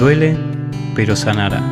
[0.00, 0.34] Duele,
[0.96, 1.62] pero sanará.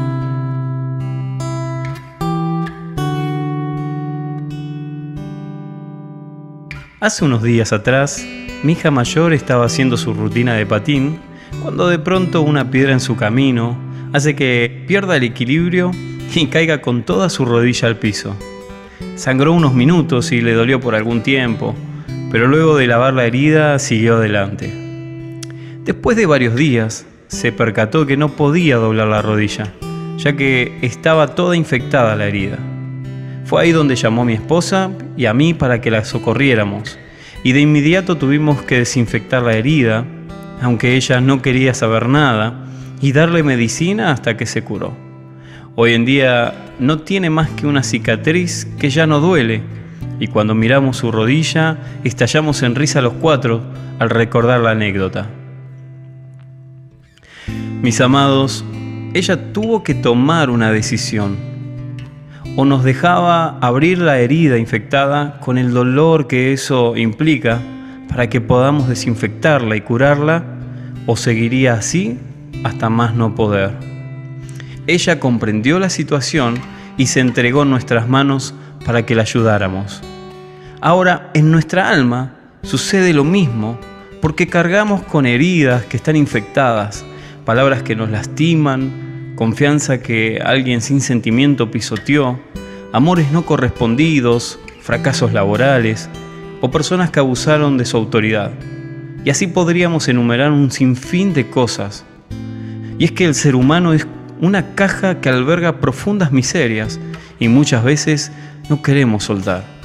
[7.01, 8.22] Hace unos días atrás,
[8.62, 11.21] mi hija mayor estaba haciendo su rutina de patín
[11.62, 13.78] cuando de pronto una piedra en su camino
[14.12, 15.90] hace que pierda el equilibrio
[16.35, 18.37] y caiga con toda su rodilla al piso.
[19.17, 21.75] Sangró unos minutos y le dolió por algún tiempo,
[22.31, 24.71] pero luego de lavar la herida siguió adelante.
[25.83, 29.73] Después de varios días, se percató que no podía doblar la rodilla,
[30.16, 32.59] ya que estaba toda infectada la herida.
[33.45, 36.99] Fue ahí donde llamó a mi esposa y a mí para que la socorriéramos,
[37.45, 40.05] y de inmediato tuvimos que desinfectar la herida,
[40.61, 42.65] aunque ella no quería saber nada,
[43.01, 44.97] y darle medicina hasta que se curó.
[45.77, 49.63] Hoy en día no tiene más que una cicatriz que ya no duele,
[50.19, 53.63] y cuando miramos su rodilla estallamos en risa los cuatro
[54.01, 55.29] al recordar la anécdota.
[57.82, 58.64] Mis amados,
[59.14, 61.37] ella tuvo que tomar una decisión.
[62.57, 67.60] O nos dejaba abrir la herida infectada con el dolor que eso implica
[68.08, 70.42] para que podamos desinfectarla y curarla,
[71.06, 72.18] o seguiría así
[72.64, 73.70] hasta más no poder.
[74.88, 76.56] Ella comprendió la situación
[76.96, 78.54] y se entregó en nuestras manos
[78.84, 80.02] para que la ayudáramos.
[80.80, 82.32] Ahora, en nuestra alma
[82.62, 83.78] sucede lo mismo
[84.20, 87.04] porque cargamos con heridas que están infectadas,
[87.48, 92.38] palabras que nos lastiman, confianza que alguien sin sentimiento pisoteó,
[92.92, 96.10] amores no correspondidos, fracasos laborales
[96.60, 98.52] o personas que abusaron de su autoridad.
[99.24, 102.04] Y así podríamos enumerar un sinfín de cosas.
[102.98, 104.06] Y es que el ser humano es
[104.42, 107.00] una caja que alberga profundas miserias
[107.41, 108.30] y muchas veces
[108.69, 109.78] no queremos soltar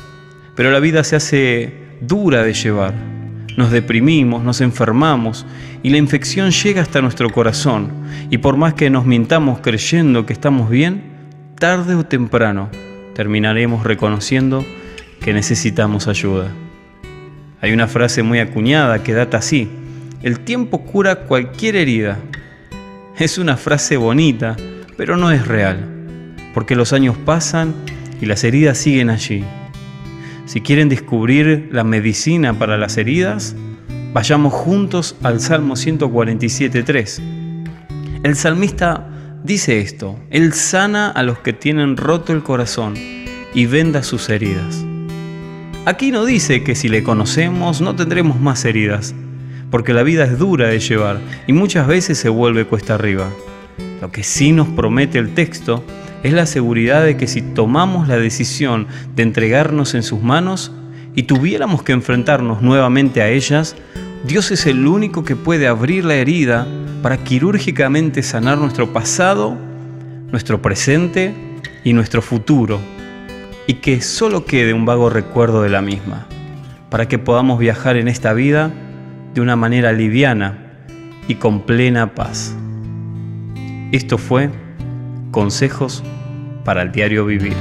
[0.56, 3.13] pero la vida se hace dura de llevar.
[3.56, 5.46] Nos deprimimos, nos enfermamos
[5.84, 7.92] y la infección llega hasta nuestro corazón.
[8.30, 11.04] Y por más que nos mintamos creyendo que estamos bien,
[11.60, 12.70] tarde o temprano
[13.14, 14.66] terminaremos reconociendo
[15.22, 16.50] que necesitamos ayuda.
[17.62, 19.70] Hay una frase muy acuñada que data así,
[20.24, 22.18] el tiempo cura cualquier herida.
[23.18, 24.58] Es una frase bonita,
[24.98, 27.74] pero no es real, porque los años pasan
[28.20, 29.44] y las heridas siguen allí.
[30.46, 33.56] Si quieren descubrir la medicina para las heridas,
[34.14, 37.22] vayamos juntos al Salmo 147.3.
[38.24, 39.10] El salmista
[39.44, 42.96] dice esto, Él sana a los que tienen roto el corazón
[43.54, 44.86] y venda sus heridas.
[45.86, 49.16] Aquí no dice que si le conocemos no tendremos más heridas,
[49.72, 53.30] porque la vida es dura de llevar y muchas veces se vuelve cuesta arriba.
[54.02, 55.86] Lo que sí nos promete el texto
[56.24, 60.72] es la seguridad de que si tomamos la decisión de entregarnos en sus manos
[61.16, 63.76] y tuviéramos que enfrentarnos nuevamente a ellas,
[64.26, 66.66] Dios es el único que puede abrir la herida
[67.02, 69.58] para quirúrgicamente sanar nuestro pasado,
[70.32, 71.36] nuestro presente
[71.84, 72.80] y nuestro futuro,
[73.68, 76.26] y que solo quede un vago recuerdo de la misma,
[76.90, 78.72] para que podamos viajar en esta vida
[79.34, 80.58] de una manera liviana
[81.28, 82.56] y con plena paz.
[83.92, 84.50] Esto fue
[85.34, 86.04] Consejos
[86.64, 87.56] para el diario vivir.